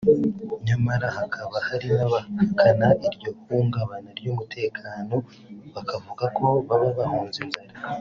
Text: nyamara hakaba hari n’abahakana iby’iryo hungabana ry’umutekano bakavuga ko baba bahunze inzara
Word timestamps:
nyamara 0.65 1.07
hakaba 1.17 1.55
hari 1.67 1.87
n’abahakana 1.95 2.87
iby’iryo 3.05 3.29
hungabana 3.45 4.09
ry’umutekano 4.19 5.15
bakavuga 5.73 6.25
ko 6.37 6.45
baba 6.67 6.89
bahunze 6.99 7.39
inzara 7.45 7.73